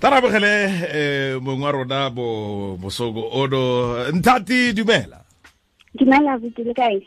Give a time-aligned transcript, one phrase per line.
[0.00, 4.10] tarabogele um mongwe wa rona bo bosoko ono.
[4.12, 5.24] Nthati dumela.
[5.94, 7.02] Dumela buti le kae?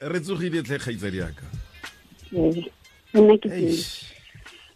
[0.00, 1.54] Re tsogile tlhe kgaitsadi yaka
[2.34, 3.78] Eh,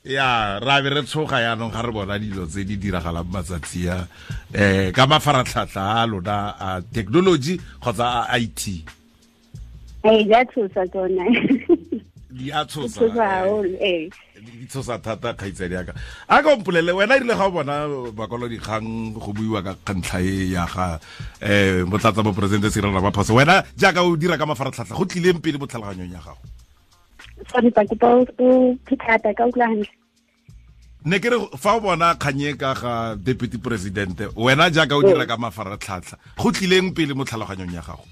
[0.04, 4.06] ya ra be re tshoga yaanong ga re bona dilo tse di diragalang matsatsi a
[4.54, 8.84] eh ka mafaratlhatlha a lona a technology kgotsa a i t.
[10.06, 10.86] Di a tshosa
[12.30, 13.10] di a tshosa
[14.68, 15.92] tshosa thata kgaitsadi yaka.
[16.28, 20.66] A ka mpolele wena erile ga o bona bakwalodikgang go buiwa ka kgantlha e ya
[20.66, 21.00] ga
[21.42, 23.34] um motlatsa moporesidente cyril ramaphosa.
[23.34, 26.42] Wena jaaka o dira ka mafaratlhatlha go tlileng pele botlhaloganyong ya gago?
[27.50, 27.72] Sorry o
[29.34, 29.68] ka utlwa
[31.04, 35.26] ne ke re fa o bona kganye ka ga deputy president wena jaaka o dira
[35.26, 38.04] ka mafaratlhatlha go tlileng pele mo tlhaloganyong ya gago?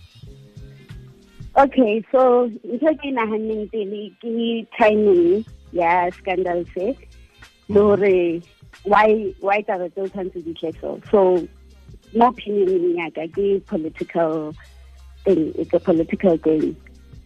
[1.56, 5.40] Okay so ntho e ke e naganneng pele ke timing
[5.72, 6.96] ya scandal se
[7.68, 8.42] le gore
[8.84, 11.20] why why taba tseo tshwanetse di tle so so
[12.14, 14.54] mo opinioneng yaka ke political
[15.26, 16.76] thing it's a political thing.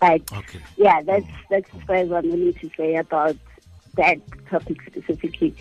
[0.00, 0.58] But okay.
[0.76, 3.36] yeah, that's that's as far as I'm willing to say about
[3.96, 4.18] that
[4.48, 5.54] topic specifically.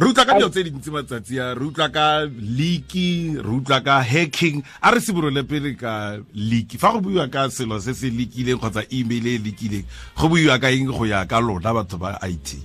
[0.00, 4.00] Re utlwa ka dilo tse dintsi matsatsi a re utlwa ka leaki re utlwa ka
[4.00, 8.56] hacking a re seborole pele ka leaki fa go buiwa ka selo se se leakileng
[8.56, 9.84] kgotsa email e leakileng
[10.16, 12.56] go buiwa ka eng go ya ka lona batho ba it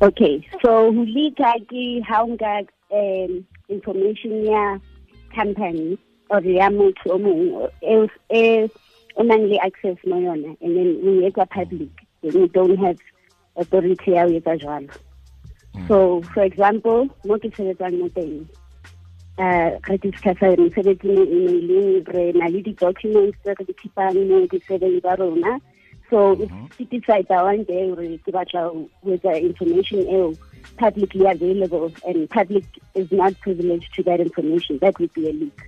[0.00, 4.78] Okay, so hulika ki haunga um, information ya
[5.34, 5.96] company
[6.28, 8.68] or ya motho o mongwe e e
[9.16, 11.90] o nang le access mo yona and then o etsa public
[12.20, 13.00] then you don't have
[13.56, 15.07] authority ya o etsa jwalo.
[15.86, 16.32] So mm-hmm.
[16.32, 18.48] for example, mo ke sebetsang mo teng
[19.38, 24.46] uh, re discussa mosebetsi mo emailing re na le di-documents tse re di keepang mo
[24.50, 25.60] tsa rona.
[26.10, 26.66] So mm-hmm.
[26.66, 28.72] if ke decide one day gore ke batla
[29.06, 30.34] etsa information eo
[30.76, 35.58] publicly available and public is not privileged to that information that would be a leak.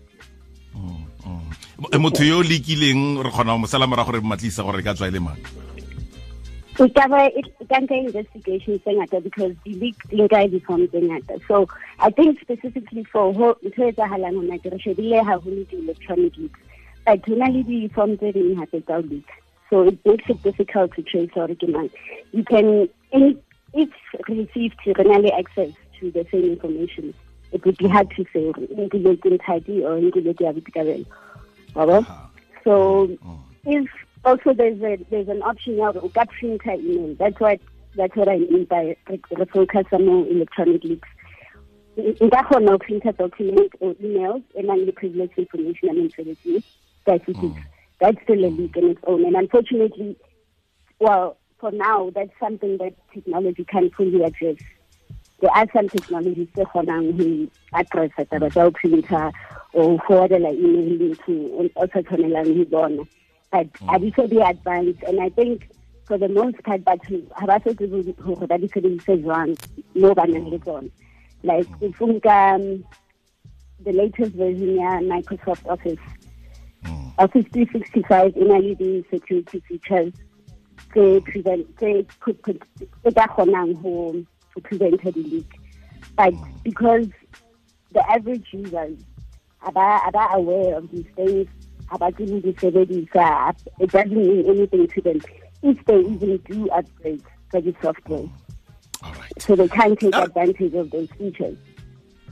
[1.80, 4.84] E motho yo o leakileng re kgona go mo sala morago re matlisa gore re
[4.84, 5.40] ka tswa e le mang
[6.80, 10.88] e ka ba e e ka nka investigation tse because the leak di nka di-form
[10.88, 11.66] tse ngata so
[11.98, 16.60] i think specifically for ho ntho e tsagalang gona ke re shebile haholo di-electronic leaks.
[17.04, 19.28] But ho na le di-form tse ding hape tsa leak
[19.70, 21.90] so it makes it difficult to trace gore ke mang.
[22.32, 23.36] You can any,
[23.72, 23.90] if
[24.28, 27.14] received re na le access to the same information.
[27.52, 31.06] It would be hard to say gore nkile ke nthadi or nkile ke ya boitekabelo
[31.74, 32.00] wa?
[32.64, 32.74] So
[33.24, 33.38] oh.
[33.64, 33.88] if
[34.24, 37.14] also there's a there's an option now to get printer email.
[37.18, 37.60] That's what
[37.96, 41.08] that's what I mean by re- re focus on electronic leaks.
[41.96, 46.62] Nka kgona ho printer document or emails and then the privileged information I'm interested in.
[47.06, 47.36] That's it.
[47.42, 47.52] is.
[48.00, 48.62] That's still a hmm.
[48.62, 49.24] leak in its own.
[49.26, 50.16] And unfortunately,
[51.00, 54.56] well, for now, that's something that technology can fully address.
[55.40, 59.32] There are some technologies that ho address taba tsa ho printer
[59.72, 63.04] or forwardela email to o sa tshwanelang ho bona
[63.52, 63.86] but mm.
[63.86, 65.68] ha di so di advanced and i think
[66.10, 69.52] for the most part batho ha ba so tsebe hore ba di sebedise jwang
[69.94, 70.90] mo ba nang le tsona.
[71.42, 71.86] Like mm.
[71.88, 72.64] if o nka um,
[73.86, 76.02] the latest version ya microsoft office.
[76.84, 77.12] Mm.
[77.18, 80.12] Office 365 e na le di-security features
[80.90, 85.50] tse prevent tse could could tse ka kgonang to prevent the leak
[86.16, 86.34] but
[86.64, 87.06] because
[87.94, 88.98] the average users
[89.62, 91.46] are aware of these things
[91.98, 95.20] the sebedisa it doesn't mean anything to them
[95.62, 98.28] if they even do upgrade for the software
[99.02, 100.22] all right so they can't take Ah.
[100.24, 101.56] advantage of those features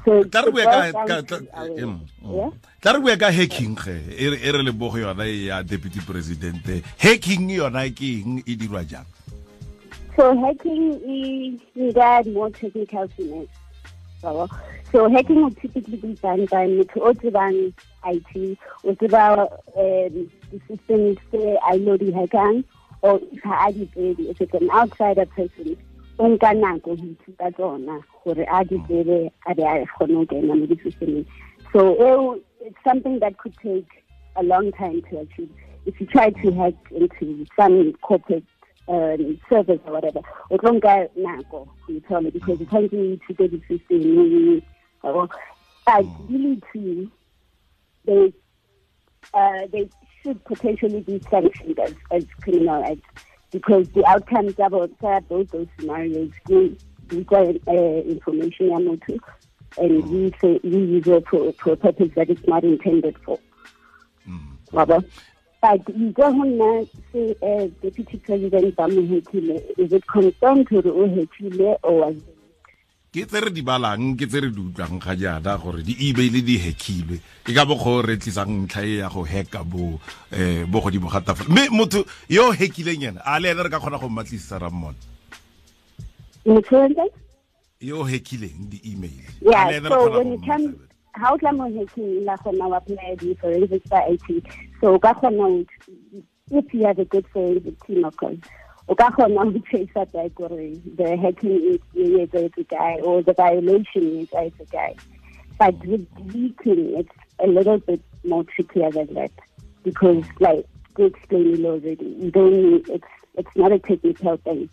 [0.04, 2.50] so tla re bue ka- down ka- to tla- our- em, yeah?
[2.80, 5.62] tla re bue hacking ge e re- e re le bo go yona e ya
[5.62, 6.62] deputy president
[6.98, 9.06] hacking yona ke eng e dirwa jang
[10.16, 13.48] So hacking is needed more technical finesse.
[14.20, 17.72] So, hacking typically be done by motho o tsebang
[18.04, 22.64] IT, o tseba the systems tse a ilo di hackang,
[23.02, 25.76] or if ha a di tsebe, if it's an outsider person,
[26.18, 30.26] o nka nako ho ithuta tsona gore a di tsebe a be a kgone ho
[30.26, 31.26] kena mo di-systemeng.
[31.72, 34.04] So eo, it's something that could take
[34.36, 35.50] a long time to achieve.
[35.86, 38.44] If you try to hack into some corporate
[38.88, 40.20] um, service or whatever,
[40.50, 44.62] o tlo nka nako go ithole because it tends to to the system.
[45.02, 45.28] Or,
[45.86, 47.10] but really to
[48.04, 48.32] they
[49.34, 49.88] uh, they
[50.22, 54.90] should potentially be sanctioned as, as criminal acts because the outcomes about
[55.28, 56.76] both those scenarios we
[57.10, 59.18] require uh, information ya motho
[59.78, 63.38] and we say we use it for, for a purpose that it's not intended for.
[64.72, 65.04] Wabo?
[65.60, 71.08] But you don't say uh, Deputy President ba mo hetile Is it confirmed gore o
[71.08, 72.16] hetile or was
[73.08, 76.60] ke tse re di balang ke tse re di utlwang ga jaana gore di-email di
[76.60, 77.16] hackilwe.
[77.42, 79.96] Ke ka bokgo re tlisang ntlha e ya go hacka bo
[80.30, 81.48] um bo godimo ga tafole.
[81.48, 84.94] Mme motho yo o hackileng ena a le ene re ka kgona go mmatlisisa rammona
[87.80, 90.74] yo o hackileng di-email yeah so when it comes
[91.14, 94.42] how o tla mo hacking la kgona o apply di-forensic tsa i t.
[94.80, 95.66] So ka kgona
[96.50, 98.38] if you have a good forensic team of course.
[98.88, 103.34] O ka kgona go tracer back gore the hacking is e etsetse guy or the
[103.34, 104.94] violation is etsetse guy
[105.58, 109.32] but with leaking it's a little bit more trickier than that
[109.82, 110.64] because like
[110.96, 114.68] to explain it already you don't need, it's it's not a technical thing.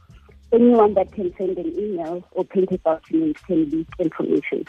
[0.52, 4.66] Anyone that can send an email or print a document can leak information.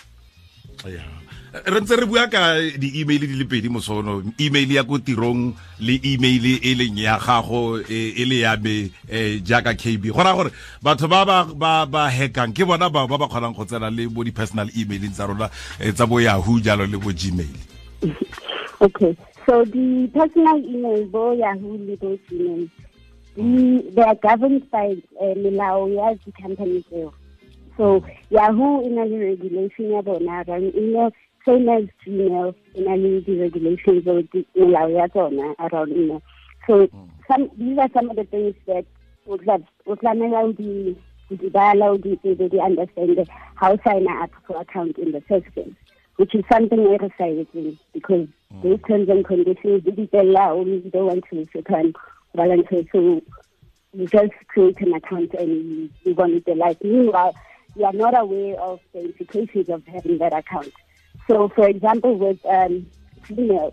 [0.84, 1.25] Yeah
[1.64, 4.22] re ntse re bua ka di-email di le pedi mosono.
[4.40, 9.40] Email ya ko tirong le email e leng ya gago e le ya me um
[9.40, 10.50] jaaka kb go raya gore
[10.82, 14.24] batho ba ba ba hackang ke bona bao ba ba kgonang go tsena le bo
[14.24, 15.48] di-personal emailing tsa rona
[15.80, 17.56] tsa bo yahoo jalo le bo gmail.
[18.76, 19.16] Okay.
[19.48, 22.68] So di-personal email bo yahoo le bo gmail
[23.36, 27.12] they are governed by uh, melao ya di-company tseo.
[27.76, 31.12] So yahoo e na le regulation ya bona rang email
[31.46, 34.44] same as Gmail in any the regulations or the
[35.58, 36.22] around email.
[36.66, 37.08] So mm.
[37.28, 38.84] some these are some of the things that
[39.26, 40.96] would allow the
[41.30, 45.74] the allow the understand how sign up for account in the first place,
[46.16, 47.46] which is something excited
[47.92, 48.62] because mm.
[48.62, 51.94] those terms and conditions didn't allow we don't want to return
[52.34, 53.22] volunteer so
[53.94, 57.34] you just create an account and you want to like meanwhile
[57.76, 60.72] you are not aware of the implications of having that account.
[61.28, 62.86] So, for example, with um,
[63.22, 63.72] Gmail,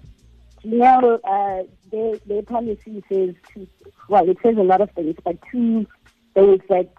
[0.63, 3.67] Gmail, uh, their, their policy says, to,
[4.09, 5.85] well, it says a lot of things, but two
[6.33, 6.89] things that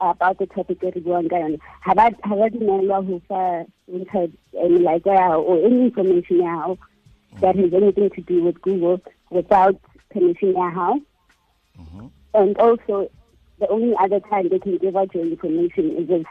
[0.00, 1.58] about the topic that we're going on.
[1.80, 6.78] Have I, have I dumelwa ho fa any like uh, or any information now
[7.40, 9.80] that has anything to do with Google without
[10.10, 11.00] permission now?
[11.78, 12.06] Mm-hmm.
[12.34, 13.10] And also,
[13.58, 16.26] the only other time they can give out your information is if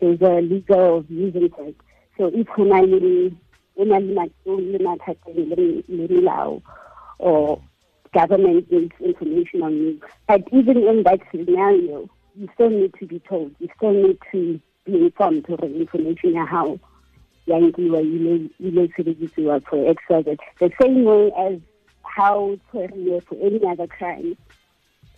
[0.00, 1.76] there's a legal reason for it.
[2.16, 3.30] So if go na le
[3.76, 5.48] o na le mathateng
[5.88, 6.62] le melao
[7.18, 7.60] or
[8.12, 10.00] government needs information on you.
[10.28, 13.54] But even in that scenario you still need to be told.
[13.58, 16.78] You still need to be informed of the information ya how
[17.48, 18.00] nkiwa
[18.60, 21.58] ile sebedisiwa for xyz the same way as
[22.02, 24.36] how for any other crime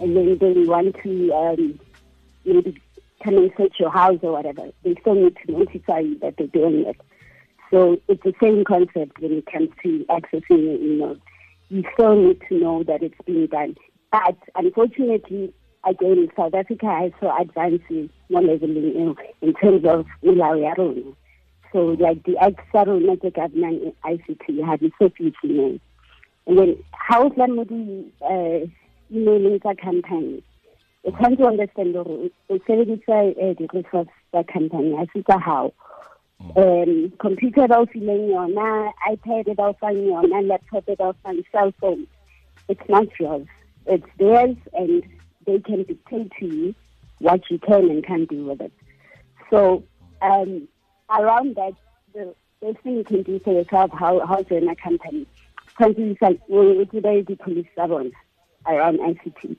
[0.01, 1.79] and then they want to um,
[2.45, 2.81] maybe
[3.25, 6.47] come and search your house or whatever, they still need to notify you that they're
[6.49, 7.01] doing it.
[7.71, 11.21] So it's the same concept when it comes to accessing your emails.
[11.71, 13.77] You still need to know that it's being done.
[14.13, 15.53] But unfortunately,
[15.89, 21.15] again, South Africa has so advances more leveling in, in terms of Ilawi
[21.73, 25.81] So like the ex-Sarona, the government ICT had so few emails.
[26.47, 28.67] And then how Lamudi uh,
[29.11, 30.43] emailing the campaign
[31.05, 35.73] o tshwanetse o understand gore o sebedisa um di-resource tsa company a se tsa gago
[36.57, 41.43] um computer ba o fileng yona ipad ba o fang yona laptop ba o fang
[41.53, 42.07] cell phone
[42.69, 43.47] it's not yours.
[43.87, 45.03] It's theirs and
[45.47, 46.75] they can dictate to you
[47.19, 48.73] what you can and can't do with it.
[49.51, 49.85] So
[50.23, 50.69] um,
[51.11, 51.75] around that
[52.15, 55.27] the best thing you can do for yourself how how to run a company
[55.79, 58.11] tshwanetse like o tsebe di-police tsa bona
[58.67, 59.57] around ICT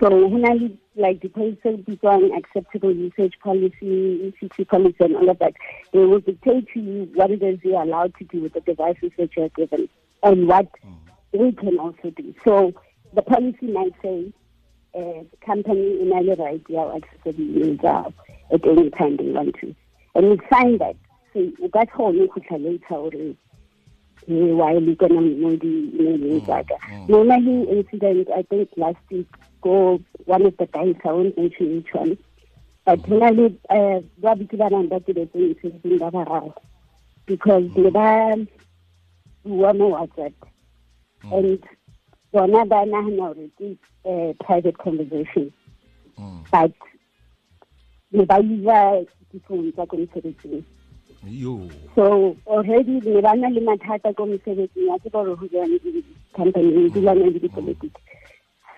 [0.00, 5.54] so when like the person become acceptable usage policy, ICT policy and all of that,
[5.92, 9.10] they will dictate to you what it is you're allowed to do with the devices
[9.18, 9.88] that you're given
[10.22, 10.94] and what mm.
[11.32, 12.34] they can also do.
[12.44, 12.72] So
[13.14, 14.32] the policy might say
[14.94, 18.14] uh, company in any right are accessible emails
[18.52, 19.74] at any time they want to.
[20.14, 20.96] And we sign that.
[21.32, 23.26] So that's how we could later
[24.26, 27.08] while we gonna know the email mm, mm.
[27.08, 29.26] Normally incident I think last week
[29.60, 32.18] go one of the guys I won't mention which one.
[32.84, 33.08] But mm.
[33.08, 36.54] generally uh ba bitse ba nang ba tiretseng mesebetsing ba bararo
[37.26, 38.36] because ne ba
[39.44, 40.34] bua mo WhatsApp.
[41.24, 41.62] And
[42.32, 45.52] bona ba nagana gore ke uh, private conversation.
[46.50, 46.72] But
[48.12, 50.64] ne ba usa diphone tsa ko mosebetsing
[51.94, 55.78] so already ne ba na le mathata ko mosebetsing ya ke gore go jane
[56.34, 57.94] company di lwana le dipolotiki.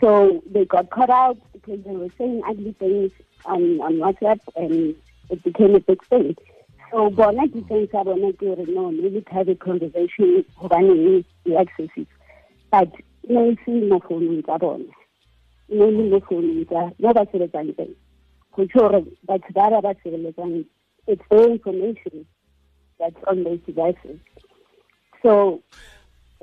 [0.01, 3.13] So they got cut out because they were saying ugly things
[3.47, 4.95] on, on WhatsApp and
[5.31, 6.37] it became a big thing.
[6.91, 12.07] So bona defense ya bona ke gore no really private conversation gobaneng di-accesses.
[12.71, 12.93] But
[13.27, 14.85] ne e se mo founung tsa bona.
[15.71, 17.97] Ne le mo founung tsa mo ba sebetsang teng.
[18.53, 20.67] Go tse gore batho ba ba ba sebeletsang
[21.07, 22.27] it's their information
[22.99, 24.19] that's on those devices.
[25.23, 25.63] So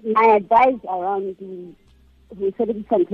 [0.04, 1.74] my advice around the
[2.58, 3.06] said it some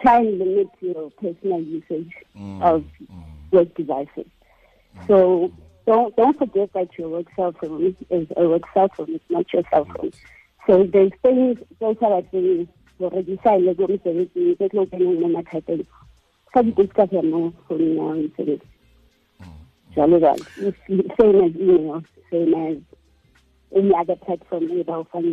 [0.00, 2.62] try and limit your personal usage mm.
[2.62, 3.24] of mm.
[3.50, 4.26] work devices.
[5.06, 5.52] So
[5.86, 9.52] don't don't forget that your work cell phone is a work cell phone, it's not
[9.52, 10.12] your cell phone.
[10.66, 12.68] So there's things those are things
[12.98, 15.86] gore di sa ile ko mosebetsing tse tlo keneng mo mathateng
[16.50, 18.66] sa di discuss mo founung ya mosebetsi
[19.96, 20.44] jalo jalo
[21.16, 22.76] same as email same as
[23.76, 25.26] any other platform e ba o fang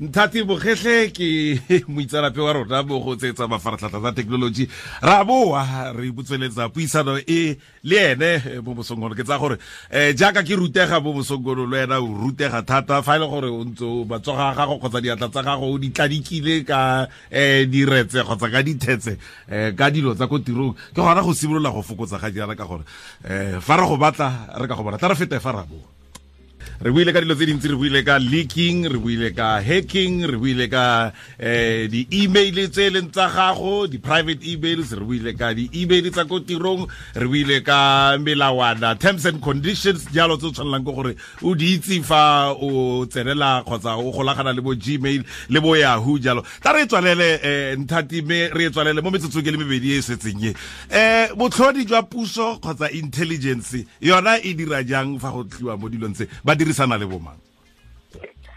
[0.00, 4.68] nthati bogetlhe ke moitsanape wa rona mo go tsetsa mafaratlhatlha tsa thekenoloji
[5.02, 9.54] ra boa re botsweletsa puisano e le ene mo mosongono ke tsa gore
[9.94, 13.02] um jaaka ke rutega mo mosongono le ena o rutega thata.
[13.02, 15.90] Fa e le gore o ntse matsoga a gago kgotsa diatla tsa gago o di
[15.94, 21.22] tladikile ka um diretse kgotsa ka dithetse um ka dilo tsa ko tirong ke gona
[21.22, 22.82] go simolola go fokotsa ga diana ka gore
[23.30, 24.98] um fa re go batla re ka go bona.
[24.98, 25.93] Tla re fete fa ra boa
[26.82, 30.36] re buile ka dilo tse dintsi re buile ka leaking re buile ka hacking re
[30.36, 36.26] buile ka eh di-email tse leng tsa gago di-private emails re buile ka di-email tsa
[36.26, 41.12] ko tirong re buile ka melawana terms and conditions jalo tse o tshwanelang ke gore
[41.46, 46.18] o di itse fa o tsenela kgotsa o golagana le bo gmail le bo yahoo
[46.18, 46.42] jalo.
[46.60, 49.94] Ta re e tswalele um nthati me re e tswalele mo metsotsong ke le mebedi
[49.94, 50.52] e setseng e.
[50.90, 56.18] Um botlhodi jwa puso kgotsa intelligence yona e dira jang fa go tliwa mo dilong
[56.18, 56.26] tse
[56.64, 57.44] dirisana le bomang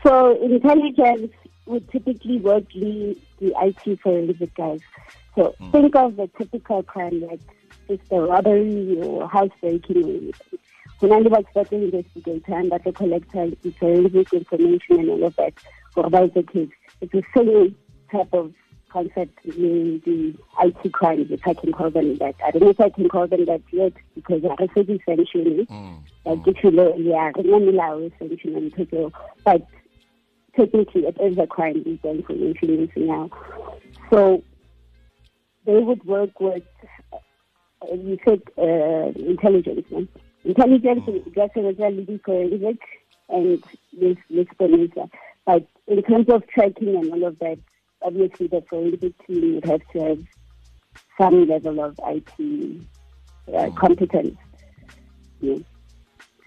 [0.08, 1.34] so intelligence
[1.66, 4.80] would typically work the, the IT forensic guys.
[5.36, 5.72] So mm.
[5.72, 7.42] think of the typical crime like
[7.88, 10.32] just a robbery or housebreaking.
[11.00, 13.50] When I was better investigator and that the collector
[13.80, 15.54] forensic information and all of that
[15.94, 16.70] for about the case.
[17.02, 17.76] It's the same
[18.12, 18.54] type of
[18.90, 22.36] concept in the IT crimes, if I can call them that.
[22.44, 26.00] I don't know if I can call them that yet because I said essentially, mm.
[26.26, 28.74] like if you know, yeah, essentially,
[29.44, 29.68] but
[30.56, 33.30] technically it is a crime, these information using now.
[34.10, 34.44] So
[35.66, 36.64] they would work with,
[37.14, 37.18] uh,
[37.94, 39.86] you said, uh, intelligence.
[39.92, 40.08] Man.
[40.44, 42.80] Intelligence is definitely forensic
[43.30, 43.64] and
[44.00, 44.48] this, this
[45.46, 47.60] But in terms of tracking and all of that,
[48.02, 50.20] obviously the forensic team would have to have
[51.18, 52.88] some level of IT
[53.54, 54.38] uh, competence,
[55.42, 55.58] yeah.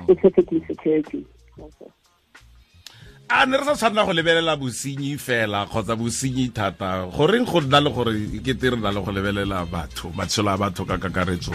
[0.02, 1.26] specifically security.
[1.58, 1.92] Also.
[3.30, 7.06] a ne re sa tshwanela go lebelela bosenyi fela kgotsa bosenyi thata.
[7.14, 10.84] Goreng go nna le gore kete re na le go lebelela batho matshelo a batho
[10.86, 11.54] ka kakaretso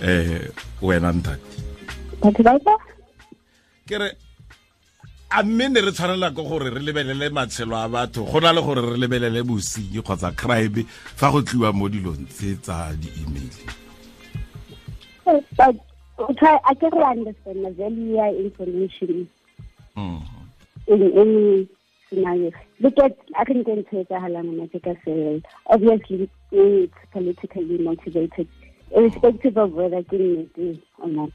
[0.00, 0.48] um
[0.80, 1.44] wena ntate?
[3.86, 4.08] Ke re
[5.36, 8.62] a mme ne re tshwanela ke gore re lebelele matshelo a batho go na le
[8.62, 13.50] gore re lebelele bosenyi kgotsa crime fa go tliwa mo dilong tse tsa di-email
[15.56, 15.76] but
[16.38, 19.28] try I can understand the value information
[19.96, 20.22] mm.
[20.86, 21.68] in any
[22.08, 22.52] scenario.
[22.80, 23.66] Look at I think
[25.66, 28.48] obviously it's politically motivated,
[28.94, 31.30] irrespective of whether it is or not.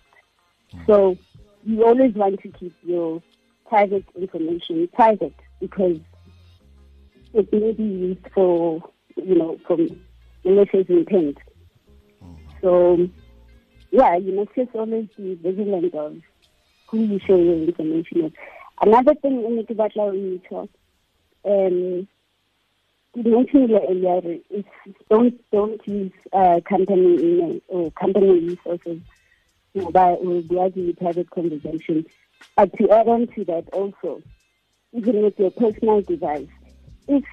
[0.74, 0.86] Mm.
[0.88, 1.18] So
[1.66, 3.22] you always want to keep your
[3.70, 5.98] private information private because
[7.34, 8.82] it may be used for,
[9.16, 10.02] you know, from
[10.44, 11.38] malicious intent.
[12.62, 13.08] So,
[13.92, 16.18] yeah, you must just always be vigilant of
[16.88, 18.34] who you share your information with.
[18.82, 20.70] Another thing in the battle we talk,
[21.46, 22.08] um,
[23.16, 24.66] you mentioned earlier is
[25.10, 29.02] don't don't use uh, company email or company resources
[29.92, 32.06] by or the private conversation.
[32.56, 34.22] But to add on to that also,
[34.94, 36.48] even with your personal device,
[37.08, 37.24] if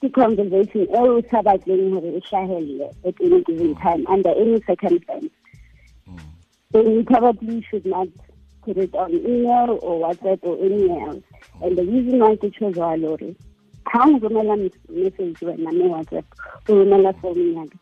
[0.00, 5.30] the conversation always about at any given time under any circumstance,
[6.08, 6.20] mm.
[6.70, 8.08] then you probably should not
[8.62, 11.22] put it on email or WhatsApp or anywhere else.
[11.60, 11.66] Mm.
[11.66, 13.34] And the reason why ke chose wa lore
[13.86, 14.56] ha o romela
[14.88, 16.24] message wena me WhatsApp
[16.68, 17.78] o romela phone yaka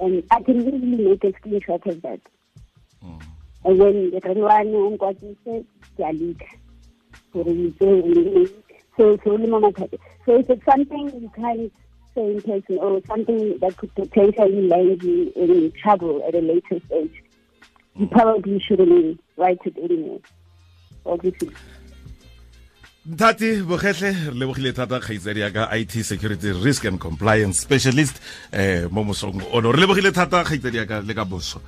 [0.00, 2.20] and I can really make a screenshot of that.
[3.04, 3.22] Mm.
[3.66, 5.64] And when the rengwane o nkwatise
[5.96, 6.42] ke a leak
[7.32, 7.54] gore
[8.96, 9.72] so so le
[10.24, 11.72] so it's something you can't
[12.14, 16.78] say in person or something that could potentially land you in trouble at a later
[16.86, 17.22] stage
[17.96, 20.20] you probably shouldn't write it anymore.
[21.04, 21.50] Obviously.
[23.06, 28.20] nthati Mokhehle re lebogile thata kgaitsadi ya ka it security risk and compliance specialist
[28.52, 31.60] um mo mosong ono re lebogile thata kgaitsadi ya ka le ka boso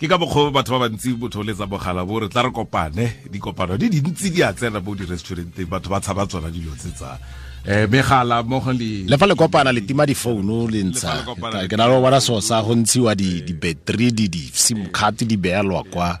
[0.00, 3.76] ke ka bokgo batho ba bantsi botho letsa bogala bo re tla re kopane dikopano
[3.76, 7.20] di dintsi di a tsena mo di-restauranteng batho ba tshaba tsona dilo tse tsa
[7.68, 11.20] um megala mmogo le le fa le kopana le tima difounu le ntsha.
[11.68, 15.36] ke na le go bona so sa go ntshiwa di di-battery di di-sim card di
[15.36, 16.16] beelwa kwa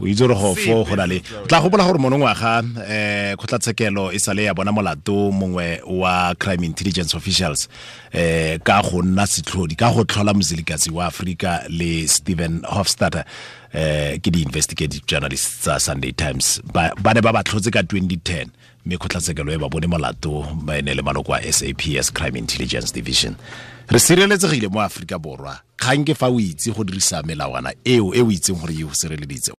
[0.00, 1.20] o itse gore go fo go na le.
[1.48, 2.74] Tla gopola gore monongwaga um
[3.36, 7.68] kgotlatshekelo e sale ya bona molato mongwe wa crime intelligence officials
[8.14, 13.24] um ka go nna setlhodi ka go tlhola moselikatsi wa aforika le stephen hofstatter
[13.74, 16.60] um ke di-investigative journalist tsa sunday times.
[16.72, 18.48] Ba ba ne ba ba tlhotse ka 2010
[18.86, 23.36] mme kgotlatshekelo e ba bone molato ba ene le maloko a saps crime intelligence division
[23.92, 25.60] re sireletsegile mo aforika borwa.
[25.76, 28.94] Kgang ke fa o itse go dirisa melawana eo e o itseng gore e go
[28.94, 29.50] sireleditse